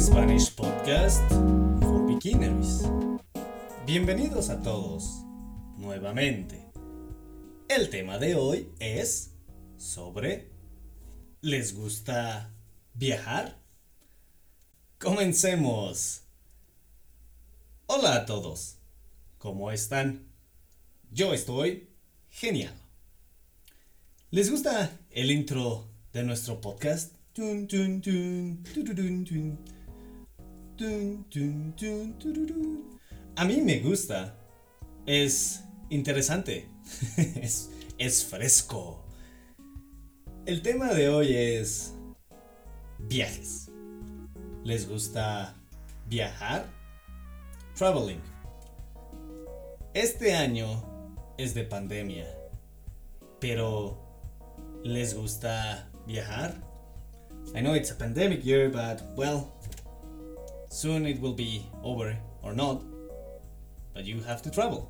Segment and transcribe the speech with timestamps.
[0.00, 1.28] Spanish Podcast
[1.80, 2.84] for Beginners.
[3.84, 5.26] Bienvenidos a todos
[5.76, 6.64] nuevamente.
[7.68, 9.32] El tema de hoy es
[9.76, 10.48] sobre
[11.42, 12.50] ¿les gusta
[12.94, 13.58] viajar?
[14.98, 16.22] Comencemos.
[17.86, 18.78] Hola a todos.
[19.36, 20.32] ¿Cómo están?
[21.12, 21.90] Yo estoy
[22.30, 22.74] genial.
[24.30, 27.14] ¿Les gusta el intro de nuestro podcast?
[33.36, 34.34] A mí me gusta.
[35.06, 36.68] Es interesante.
[37.16, 39.04] es, es fresco.
[40.46, 41.94] El tema de hoy es
[42.98, 43.70] viajes.
[44.64, 45.54] ¿Les gusta
[46.06, 46.66] viajar?
[47.76, 48.20] Traveling.
[49.92, 52.26] Este año es de pandemia,
[53.38, 53.98] pero
[54.82, 56.54] ¿les gusta viajar?
[57.54, 59.52] I know it's a pandemic year, but well,
[60.70, 62.82] soon it will be over or not,
[63.92, 64.88] but you have to travel.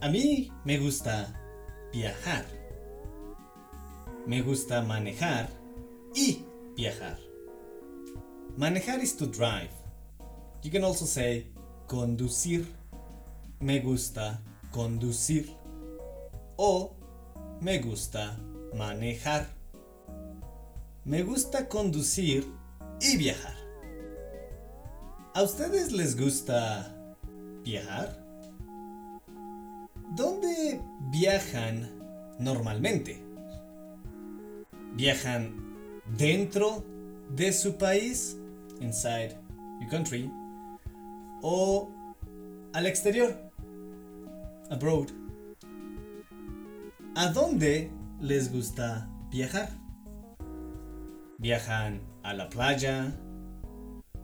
[0.00, 1.34] A mí me gusta
[1.92, 2.44] viajar.
[4.26, 5.48] Me gusta manejar
[6.14, 6.44] y
[6.76, 7.18] viajar.
[8.56, 9.70] Manejar is to drive.
[10.62, 11.46] You can also say
[11.88, 12.66] conducir.
[13.60, 14.38] Me gusta
[14.70, 15.48] conducir.
[16.58, 16.94] O
[17.60, 18.36] me gusta
[18.74, 19.46] manejar.
[21.04, 22.44] Me gusta conducir
[23.00, 23.61] y viajar.
[25.34, 26.94] ¿A ustedes les gusta
[27.64, 28.22] viajar?
[30.14, 30.80] ¿Dónde
[31.10, 31.88] viajan
[32.38, 33.22] normalmente?
[34.94, 35.54] ¿Viajan
[36.18, 36.84] dentro
[37.30, 38.36] de su país?
[38.80, 39.36] Inside
[39.80, 40.30] your country.
[41.40, 41.90] ¿O
[42.74, 43.34] al exterior?
[44.70, 45.08] Abroad.
[47.14, 49.82] ¿A dónde les gusta viajar?
[51.42, 53.12] viajan a la playa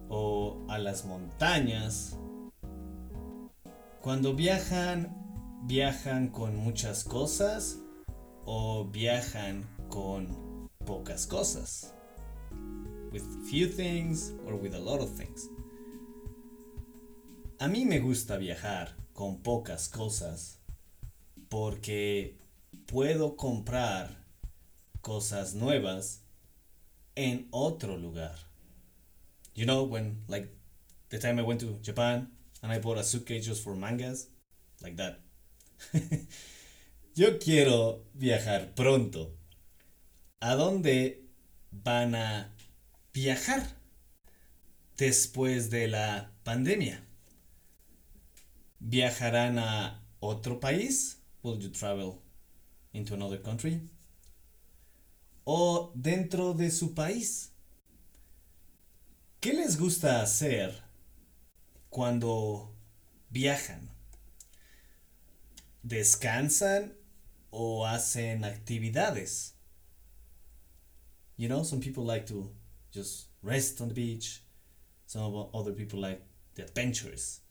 [0.09, 2.19] o a las montañas.
[4.01, 5.15] Cuando viajan,
[5.65, 7.79] viajan con muchas cosas
[8.45, 11.95] o viajan con pocas cosas.
[13.13, 15.51] With few things or with a lot of things.
[17.61, 20.61] A mí me gusta viajar con pocas cosas
[21.49, 22.39] porque
[22.87, 24.25] puedo comprar
[25.01, 26.23] cosas nuevas
[27.17, 28.48] en otro lugar.
[29.59, 30.49] You know, when, like,
[31.09, 32.29] the time I went to Japan
[32.63, 34.29] and I bought a suitcase just for mangas,
[34.83, 35.19] like that.
[37.17, 39.33] Yo quiero viajar pronto.
[40.41, 41.25] ¿A dónde
[41.73, 42.53] van a
[43.13, 43.67] viajar
[44.97, 47.01] después de la pandemia?
[48.79, 51.17] ¿Viajarán a otro país?
[51.43, 52.23] Will you travel
[52.93, 53.81] into another country?
[55.51, 57.55] o dentro de su país.
[59.69, 60.83] ¿Qué les gusta hacer
[61.91, 62.75] cuando
[63.29, 63.91] viajan?
[65.83, 66.95] ¿Descansan
[67.51, 69.53] o hacen actividades?
[71.37, 72.51] You know, some people like to
[72.95, 74.43] just rest on the beach.
[75.05, 76.23] Some other people like
[76.55, 77.43] the adventures.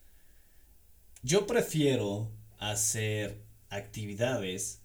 [1.21, 4.79] Yo prefiero hacer actividades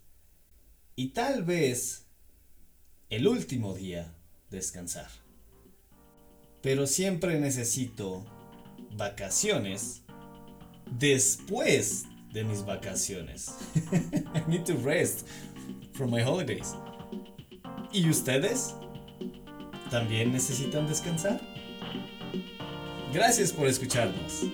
[0.96, 2.04] y tal vez
[3.08, 4.12] el último día
[4.50, 5.21] descansar.
[6.62, 8.24] Pero siempre necesito
[8.96, 10.02] vacaciones
[10.98, 13.54] después de mis vacaciones.
[14.34, 15.26] I need to rest
[15.92, 16.74] from my holidays.
[17.92, 18.74] ¿Y ustedes?
[19.90, 21.40] ¿También necesitan descansar?
[23.12, 24.44] Gracias por escucharnos.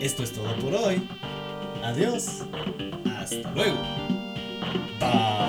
[0.00, 1.08] Esto es todo por hoy.
[1.82, 2.42] Adiós.
[3.04, 3.76] Hasta luego.
[5.00, 5.47] Bye.